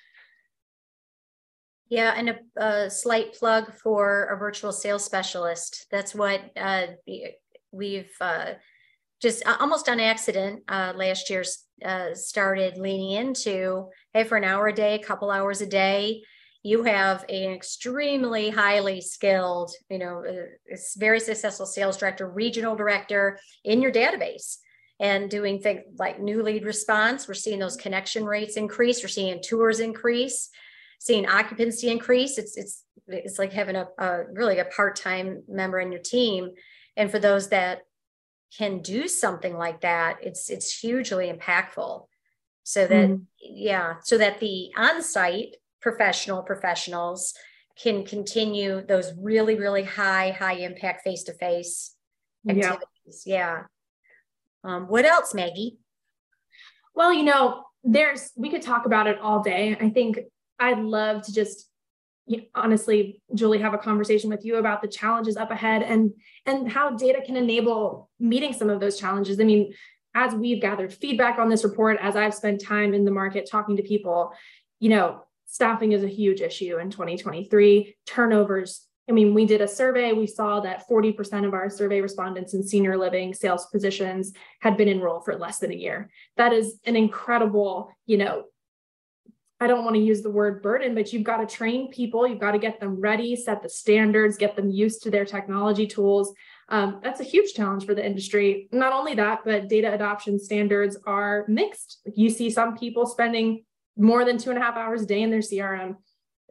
[1.87, 5.85] Yeah, and a, a, slight plug for a virtual sales specialist.
[5.91, 6.87] That's what uh,
[7.71, 8.53] we've uh,
[9.21, 11.43] just almost on accident uh, last year
[11.85, 13.89] uh, started leaning into.
[14.13, 16.23] Hey, for an hour a day, a couple hours a day,
[16.63, 23.37] you have an extremely highly skilled, you know, uh, very successful sales director, regional director
[23.63, 24.57] in your database
[24.99, 27.27] and doing things like new lead response.
[27.27, 29.03] We're seeing those connection rates increase.
[29.03, 30.49] We're seeing tours increase
[30.99, 32.38] seeing occupancy increase.
[32.38, 36.49] It's it's it's like having a, a really a part-time member in your team.
[36.97, 37.81] And for those that
[38.58, 42.08] can do something like that, it's it's hugely impactful.
[42.63, 43.21] So that mm.
[43.39, 47.36] yeah, so that the on-site professional professionals
[47.77, 51.93] can continue those really really high high impact face-to-face
[52.49, 53.23] activities.
[53.25, 53.36] Yeah.
[53.36, 53.63] yeah.
[54.65, 55.78] Um, what else, Maggie?
[56.95, 59.78] Well, you know, there's we could talk about it all day.
[59.80, 60.19] I think
[60.60, 61.69] I'd love to just
[62.28, 66.12] you know, honestly julie have a conversation with you about the challenges up ahead and
[66.45, 69.71] and how data can enable meeting some of those challenges i mean
[70.15, 73.78] as we've gathered feedback on this report as i've spent time in the market talking
[73.78, 74.34] to people
[74.80, 79.67] you know staffing is a huge issue in 2023 turnovers i mean we did a
[79.67, 84.77] survey we saw that 40% of our survey respondents in senior living sales positions had
[84.77, 88.45] been enrolled for less than a year that is an incredible you know
[89.59, 92.27] I don't want to use the word burden, but you've got to train people.
[92.27, 95.87] You've got to get them ready, set the standards, get them used to their technology
[95.87, 96.33] tools.
[96.67, 98.67] Um, that's a huge challenge for the industry.
[98.71, 102.01] Not only that, but data adoption standards are mixed.
[102.13, 103.63] You see some people spending
[103.97, 105.95] more than two and a half hours a day in their CRM,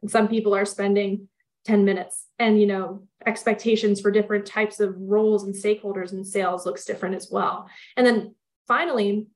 [0.01, 1.27] and some people are spending
[1.65, 2.25] 10 minutes.
[2.39, 7.15] And you know, expectations for different types of roles and stakeholders in sales looks different
[7.15, 7.67] as well.
[7.97, 8.35] And then
[8.67, 9.27] finally,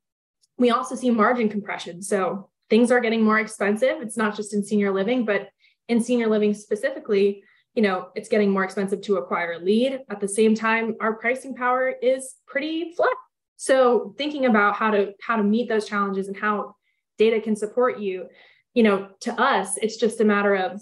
[0.57, 2.01] we also see margin compression.
[2.01, 4.01] So things are getting more expensive.
[4.01, 5.49] It's not just in senior living, but
[5.87, 10.01] in senior living specifically, you know, it's getting more expensive to acquire a lead.
[10.09, 13.09] At the same time, our pricing power is pretty flat.
[13.57, 16.75] So thinking about how to how to meet those challenges and how
[17.17, 18.27] data can support you,
[18.73, 20.81] you know, to us, it's just a matter of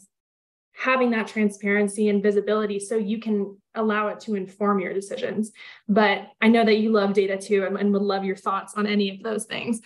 [0.77, 5.51] having that transparency and visibility so you can allow it to inform your decisions.
[5.89, 8.85] But I know that you love data too and, and would love your thoughts on
[8.85, 9.81] any of those things.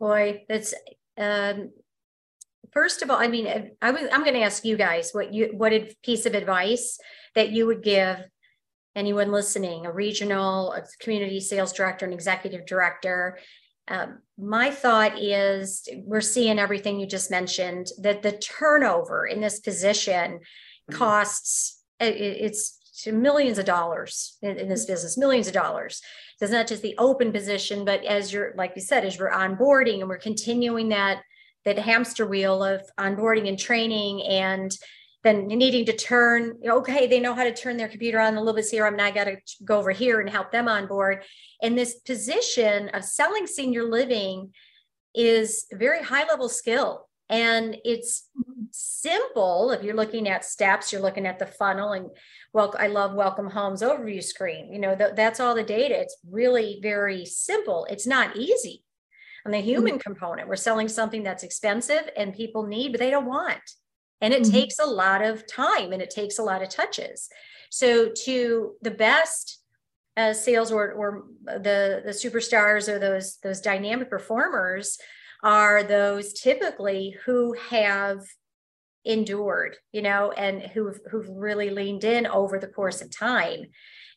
[0.00, 0.72] Boy, that's
[1.18, 1.70] um,
[2.72, 5.52] first of all, I mean, I was, I'm going to ask you guys what you
[5.54, 6.98] what a piece of advice
[7.34, 8.18] that you would give
[8.96, 13.38] anyone listening, a regional, a community sales director, an executive director.
[13.88, 19.60] Um, my thought is we're seeing everything you just mentioned that the turnover in this
[19.60, 20.94] position mm-hmm.
[20.94, 26.00] costs it, it's millions of dollars in, in, this business, millions of dollars.
[26.38, 29.30] So it's not just the open position, but as you're, like you said, as we're
[29.30, 31.22] onboarding and we're continuing that
[31.64, 34.76] that hamster wheel of onboarding and training and
[35.24, 38.54] then needing to turn okay they know how to turn their computer on a little
[38.54, 41.22] bit here i'm now got to go over here and help them on board.
[41.62, 44.52] And this position of selling senior living
[45.14, 47.08] is a very high level skill.
[47.28, 48.28] And it's
[48.70, 52.08] simple if you're looking at steps you're looking at the funnel and
[52.52, 56.00] well i love welcome homes overview screen you know th- that's all the data.
[56.00, 57.86] It's really very simple.
[57.88, 58.82] It's not easy
[59.46, 59.66] on the mm-hmm.
[59.66, 60.00] human mm-hmm.
[60.00, 60.48] component.
[60.48, 63.62] We're selling something that's expensive and people need but they don't want
[64.24, 64.52] and it mm-hmm.
[64.52, 67.28] takes a lot of time and it takes a lot of touches.
[67.68, 69.60] So to the best
[70.16, 74.96] uh, sales or, or the the superstars or those those dynamic performers
[75.42, 78.20] are those typically who have
[79.04, 83.66] endured you know and who've who've really leaned in over the course of time.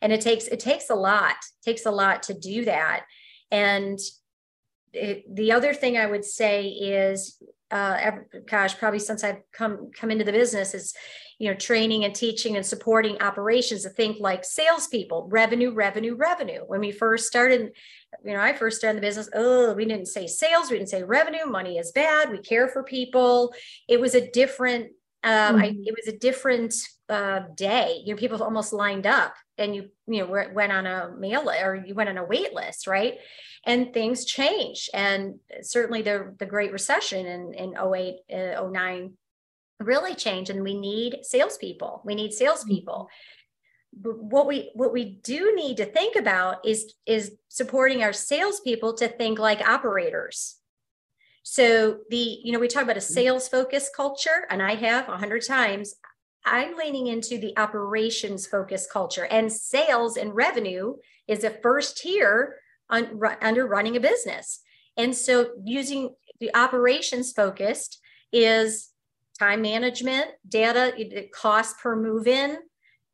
[0.01, 3.03] And it takes it takes a lot takes a lot to do that.
[3.51, 3.99] And
[4.93, 9.91] it, the other thing I would say is, uh, every, gosh, probably since I've come
[9.93, 10.93] come into the business is,
[11.37, 16.61] you know, training and teaching and supporting operations to think like salespeople, revenue, revenue, revenue.
[16.65, 17.71] When we first started,
[18.23, 19.29] you know, I first started the business.
[19.33, 21.45] Oh, we didn't say sales, we didn't say revenue.
[21.45, 22.31] Money is bad.
[22.31, 23.53] We care for people.
[23.87, 24.91] It was a different.
[25.23, 25.63] Um, mm-hmm.
[25.63, 26.73] I, it was a different
[27.09, 28.01] uh, day.
[28.05, 31.83] You know, people almost lined up, and you you know went on a mail or
[31.85, 33.17] you went on a wait list, right?
[33.67, 34.89] And things change.
[34.93, 39.13] And certainly the, the Great Recession in, in 08, uh, 09
[39.81, 40.49] really changed.
[40.49, 42.01] And we need salespeople.
[42.05, 43.09] We need salespeople.
[43.93, 48.93] But what we what we do need to think about is is supporting our salespeople
[48.95, 50.57] to think like operators.
[51.43, 53.13] So the you know we talk about a mm-hmm.
[53.13, 55.95] sales focused culture, and I have a hundred times.
[56.45, 60.95] I'm leaning into the operations focused culture, and sales and revenue
[61.27, 62.57] is a first tier
[62.89, 64.61] un, under running a business.
[64.95, 67.99] And so using the operations focused
[68.31, 68.89] is
[69.39, 70.93] time management, data,
[71.33, 72.57] cost per move in.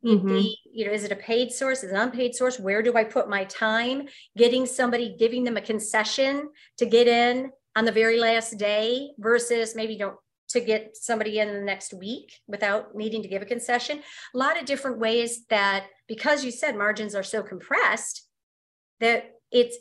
[0.04, 0.28] Mm-hmm.
[0.28, 1.82] The, you know, is it a paid source?
[1.82, 2.58] Is it an unpaid source?
[2.58, 4.02] Where do I put my time?
[4.36, 9.74] Getting somebody, giving them a concession to get in on the very last day versus
[9.74, 10.16] maybe don't
[10.50, 14.00] to get somebody in the next week without needing to give a concession.
[14.34, 18.28] A lot of different ways that because you said margins are so compressed
[19.00, 19.78] that it's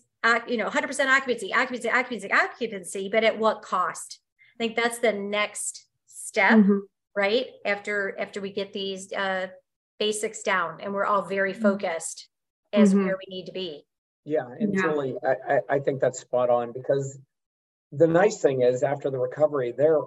[0.48, 4.20] you know 100% occupancy occupancy occupancy occupancy but at what cost
[4.56, 6.78] i think that's the next step mm-hmm.
[7.14, 9.48] right after after we get these uh,
[10.00, 11.62] basics down and we're all very mm-hmm.
[11.62, 12.30] focused
[12.72, 13.06] as mm-hmm.
[13.06, 13.84] where we need to be
[14.24, 14.84] yeah and yeah.
[14.84, 15.16] really
[15.50, 17.18] I, I think that's spot on because
[17.92, 20.00] the nice thing is after the recovery there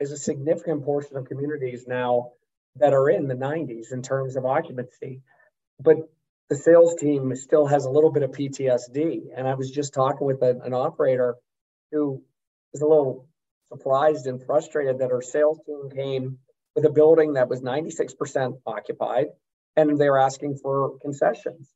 [0.00, 2.32] is a significant portion of communities now
[2.76, 5.22] that are in the 90s in terms of occupancy
[5.80, 5.96] but
[6.52, 9.28] the sales team still has a little bit of PTSD.
[9.34, 11.36] And I was just talking with a, an operator
[11.90, 12.22] who
[12.74, 13.26] was a little
[13.72, 16.36] surprised and frustrated that her sales team came
[16.76, 19.28] with a building that was 96% occupied
[19.76, 21.70] and they were asking for concessions.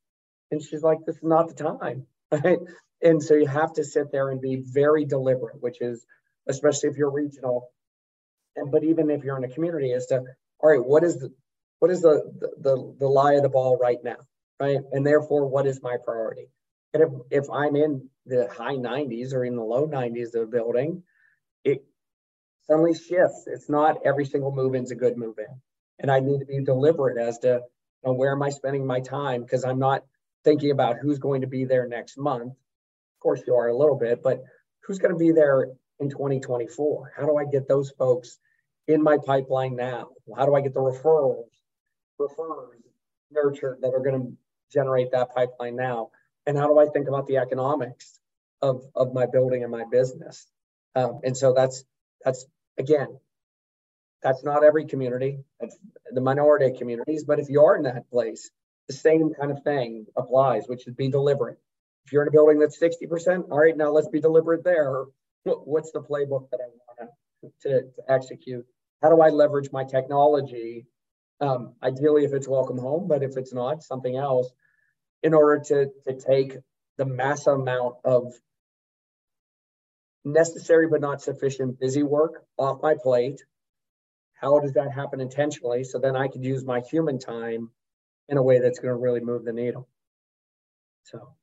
[0.51, 2.07] And she's like, this is not the time.
[2.31, 2.59] Right?
[3.03, 6.07] And so you have to sit there and be very deliberate, which is,
[6.49, 7.69] especially if you're regional,
[8.57, 10.25] and but even if you're in a community, is to,
[10.61, 11.31] all right, what is the
[11.79, 12.23] what is the
[12.59, 14.17] the, the lie of the ball right now?
[14.61, 14.79] Right?
[14.93, 16.49] And therefore, what is my priority?
[16.95, 20.47] And if, if I'm in the high 90s or in the low 90s of a
[20.47, 21.03] building,
[21.65, 21.85] it
[22.67, 23.45] suddenly shifts.
[23.47, 25.61] It's not every single move in's a good move in.
[25.99, 27.63] And I need to be deliberate as to you
[28.05, 30.05] know, where am I spending my time because I'm not
[30.45, 32.53] thinking about who's going to be there next month.
[32.53, 34.45] Of course, you are a little bit, but
[34.85, 37.13] who's going to be there in 2024?
[37.17, 38.39] How do I get those folks
[38.87, 40.11] in my pipeline now?
[40.37, 41.49] How do I get the referrals,
[42.21, 42.77] referrers
[43.33, 44.37] nurtured that are going to
[44.73, 46.11] generate that pipeline now?
[46.47, 48.21] And how do I think about the economics
[48.63, 50.47] of of my building and my business.
[50.95, 51.85] Um, and so that's
[52.25, 52.47] that's
[52.79, 53.19] again,
[54.23, 55.39] that's not every community.
[56.11, 57.25] The minority communities.
[57.25, 58.51] But if you are in that place,
[58.89, 61.59] the same kind of thing applies, which is be deliberate.
[62.05, 65.05] If you're in a building that's 60%, all right, now let's be deliberate there.
[65.43, 67.11] What's the playbook that I want
[67.63, 68.65] to, to execute?
[69.03, 70.87] How do I leverage my technology?
[71.41, 74.51] Um, ideally, if it's welcome home, but if it's not, something else,
[75.23, 76.57] in order to, to take
[76.97, 78.33] the massive amount of
[80.25, 83.43] necessary but not sufficient busy work off my plate.
[84.35, 85.85] How does that happen intentionally?
[85.85, 87.71] So then I could use my human time
[88.29, 89.89] in a way that's going to really move the needle.
[91.05, 91.35] So.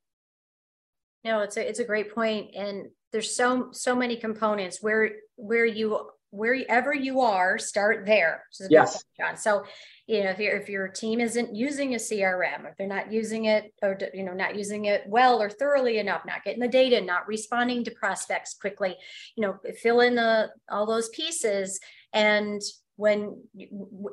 [1.24, 5.64] No, it's a it's a great point, and there's so so many components where where
[5.64, 8.44] you wherever you are, start there.
[8.68, 9.04] yes.
[9.18, 9.36] John.
[9.36, 9.64] So,
[10.06, 13.46] you know, if your if your team isn't using a CRM, if they're not using
[13.46, 17.00] it, or you know, not using it well or thoroughly enough, not getting the data,
[17.00, 18.96] not responding to prospects quickly,
[19.36, 21.80] you know, fill in the all those pieces,
[22.12, 22.60] and
[22.96, 23.40] when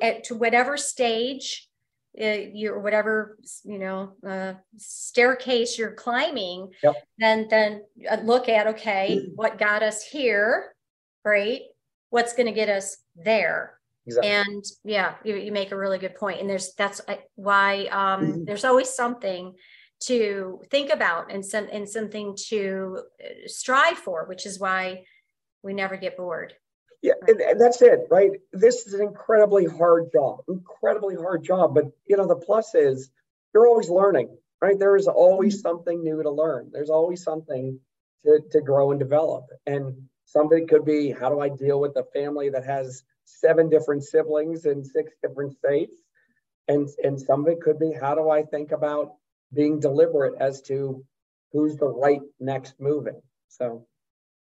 [0.02, 1.68] at to whatever stage
[2.20, 6.96] uh, your whatever you know uh, staircase you're climbing yep.
[7.18, 9.32] then then uh, look at okay mm-hmm.
[9.36, 10.76] what got us here
[11.24, 11.71] great
[12.12, 14.30] what's going to get us there exactly.
[14.32, 17.02] and yeah you, you make a really good point and there's that's
[17.36, 18.44] why um, mm-hmm.
[18.46, 19.54] there's always something
[20.00, 25.04] to think about and some and something to uh, strive for which is why
[25.64, 26.54] we never get bored
[27.04, 28.30] yeah, and, and, that's it, right?
[28.54, 31.74] This is an incredibly hard job, incredibly hard job.
[31.74, 33.10] But you know, the plus is
[33.56, 34.78] you're always learning, right?
[34.78, 35.68] There is always mm-hmm.
[35.68, 36.70] something new to learn.
[36.72, 37.80] There's always something
[38.24, 39.48] to, to grow and develop.
[39.66, 44.04] And something could be how do I deal with a family that has seven different
[44.04, 45.96] siblings in six different states?
[46.68, 49.16] And and some of it could be how do I think about
[49.54, 51.04] being deliberate as to
[51.52, 53.22] who's the right next moving.
[53.50, 53.86] So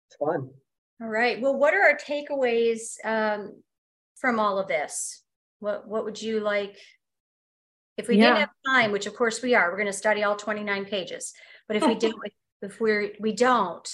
[0.08, 0.52] it's fun.
[1.02, 1.42] All right.
[1.42, 3.64] Well, what are our takeaways um,
[4.16, 5.24] from all of this?
[5.60, 6.78] What What would you like?
[7.98, 8.26] If we yeah.
[8.26, 11.34] didn't have time, which of course we are, we're going to study all 29 pages.
[11.68, 12.22] But if we didn't,
[12.62, 13.88] if we're we don't,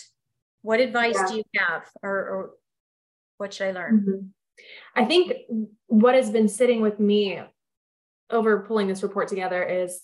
[0.62, 1.28] what advice yeah.
[1.28, 2.52] do you have, or, or,
[3.38, 4.00] what should I learn?
[4.00, 4.28] Mm-hmm.
[4.96, 5.34] I think
[5.86, 7.40] what has been sitting with me
[8.30, 10.02] over pulling this report together is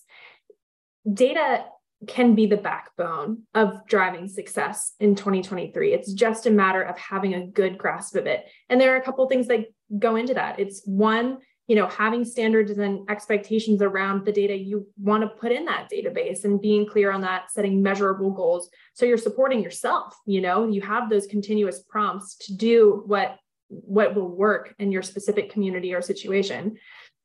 [1.12, 1.66] data
[2.08, 5.93] can be the backbone of driving success in 2023.
[5.93, 8.45] It's just a matter of having a good grasp of it.
[8.70, 9.66] And there are a couple things that
[9.97, 10.60] go into that.
[10.60, 15.51] It's one, you know, having standards and expectations around the data you want to put
[15.51, 18.70] in that database and being clear on that, setting measurable goals.
[18.93, 23.38] So you're supporting yourself, you know, you have those continuous prompts to do what
[23.70, 26.76] what will work in your specific community or situation.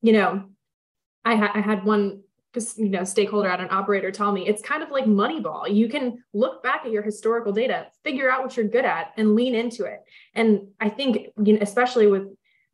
[0.00, 0.44] You know,
[1.24, 2.22] I, ha- I had one
[2.76, 6.18] you know stakeholder at an operator tell me it's kind of like moneyball you can
[6.32, 9.84] look back at your historical data figure out what you're good at and lean into
[9.84, 10.00] it
[10.34, 12.26] and i think you know especially with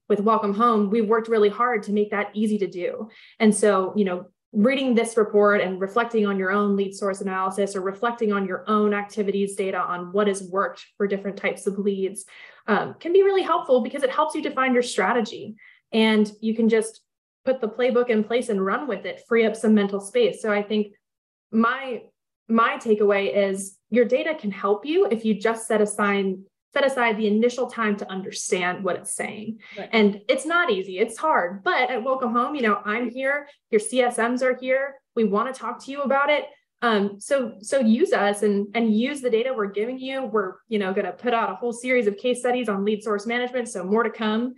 [0.09, 3.09] with welcome home we've worked really hard to make that easy to do
[3.40, 7.74] and so you know reading this report and reflecting on your own lead source analysis
[7.74, 11.76] or reflecting on your own activities data on what has worked for different types of
[11.78, 12.24] leads
[12.68, 15.57] um, can be really helpful because it helps you define your strategy
[15.92, 17.00] and you can just
[17.44, 20.40] put the playbook in place and run with it, free up some mental space.
[20.40, 20.94] So I think
[21.50, 22.02] my
[22.48, 26.34] my takeaway is your data can help you if you just set aside
[26.75, 29.61] set aside the initial time to understand what it's saying.
[29.79, 29.89] Right.
[29.93, 31.62] And it's not easy, it's hard.
[31.62, 34.97] But at Welcome Home, you know, I'm here, your CSMs are here.
[35.14, 36.45] We want to talk to you about it.
[36.83, 40.25] Um, so so use us and and use the data we're giving you.
[40.25, 43.03] We're you know going to put out a whole series of case studies on lead
[43.03, 44.55] source management, so more to come.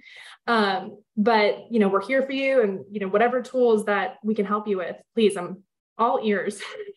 [0.48, 4.34] Um, but you know we're here for you, and you know whatever tools that we
[4.34, 5.62] can help you with, please, I'm
[5.98, 6.60] all ears.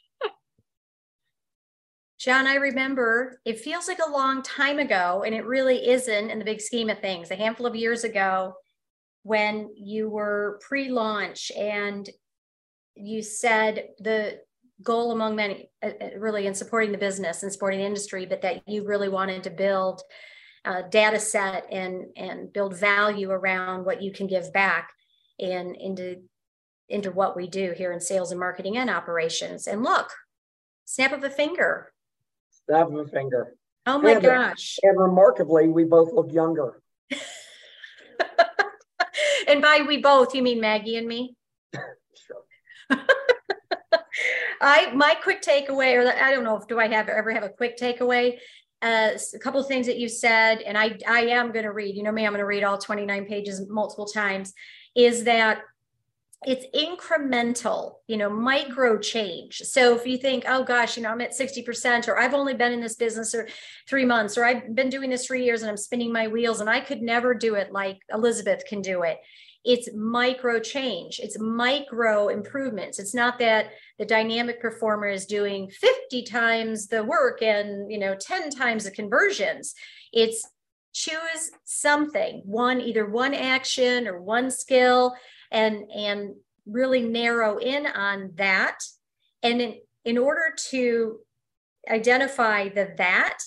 [2.19, 6.37] John, I remember it feels like a long time ago, and it really isn't in
[6.37, 7.31] the big scheme of things.
[7.31, 8.55] A handful of years ago,
[9.23, 12.09] when you were pre-launch and
[12.95, 14.39] you said the
[14.81, 18.41] goal among many uh, uh, really in supporting the business and supporting the industry but
[18.41, 20.01] that you really wanted to build
[20.65, 24.91] a data set and and build value around what you can give back
[25.39, 26.21] and into
[26.87, 30.09] into what we do here in sales and marketing and operations and look
[30.85, 31.91] snap of a finger
[32.69, 33.55] of a finger
[33.85, 36.81] oh my and, gosh and remarkably we both look younger
[39.47, 41.35] and by we both you mean maggie and me
[41.73, 42.43] sure
[44.61, 47.49] I my quick takeaway, or I don't know if do I have ever have a
[47.49, 48.37] quick takeaway.
[48.81, 51.95] Uh, a couple of things that you said, and I I am going to read.
[51.95, 54.53] You know me, I'm going to read all 29 pages multiple times.
[54.95, 55.61] Is that
[56.45, 59.57] it's incremental, you know, micro change.
[59.65, 62.71] So if you think, oh gosh, you know, I'm at 60%, or I've only been
[62.71, 63.47] in this business or
[63.89, 66.69] three months, or I've been doing this for years and I'm spinning my wheels and
[66.69, 69.19] I could never do it like Elizabeth can do it.
[69.65, 72.99] It's micro change, it's micro improvements.
[72.99, 78.15] It's not that the dynamic performer is doing 50 times the work and, you know,
[78.15, 79.75] 10 times the conversions.
[80.13, 80.47] It's
[80.93, 85.13] choose something, one, either one action or one skill
[85.51, 86.35] and and
[86.65, 88.79] really narrow in on that.
[89.41, 89.75] And in,
[90.05, 91.19] in order to
[91.89, 93.37] identify the that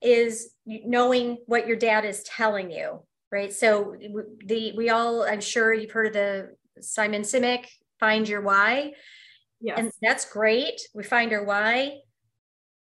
[0.00, 3.00] is knowing what your data is telling you
[3.32, 3.52] right?
[3.52, 3.96] So
[4.44, 6.50] the we all i'm sure you've heard of the
[6.80, 7.66] simon sinek
[7.98, 8.92] find your why.
[9.60, 9.78] Yes.
[9.78, 10.80] and that's great.
[10.94, 11.98] We find our why.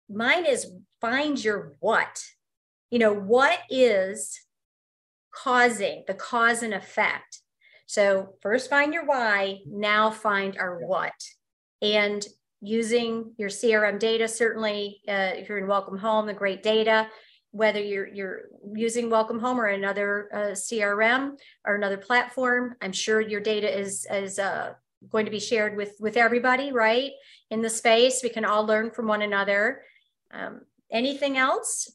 [0.09, 0.70] Mine is
[1.01, 2.22] find your what.
[2.91, 4.41] You know what is
[5.34, 7.41] causing the cause and effect
[7.89, 11.14] so first find your why, now find our what.
[11.80, 12.24] And
[12.61, 17.09] using your CRM data, certainly uh, if you're in Welcome Home, the great data,
[17.53, 18.43] whether you're you're
[18.74, 24.07] using Welcome Home or another uh, CRM or another platform, I'm sure your data is
[24.11, 24.74] is uh,
[25.09, 27.12] going to be shared with with everybody, right?
[27.51, 29.80] In the space, we can all learn from one another.
[30.30, 30.61] Um,
[30.93, 31.91] anything else?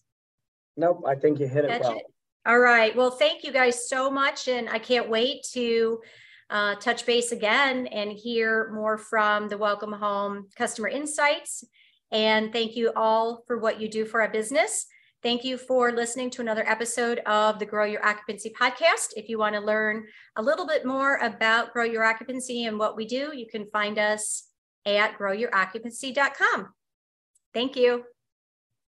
[0.75, 1.97] Nope, I think you hit it well.
[1.97, 2.05] It?
[2.45, 2.93] All right.
[2.95, 4.49] Well, thank you guys so much.
[4.49, 6.01] And I can't wait to
[6.49, 11.63] uh, touch base again and hear more from the Welcome Home Customer Insights.
[12.11, 14.85] And thank you all for what you do for our business.
[15.23, 19.13] Thank you for listening to another episode of the Grow Your Occupancy podcast.
[19.15, 22.97] If you want to learn a little bit more about Grow Your Occupancy and what
[22.97, 24.49] we do, you can find us
[24.85, 26.73] at growyouroccupancy.com.
[27.53, 28.03] Thank you.